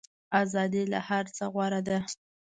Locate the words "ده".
1.87-1.99